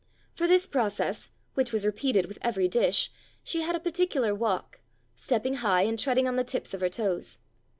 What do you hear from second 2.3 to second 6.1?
every dish, she had a particular walk, stepping high and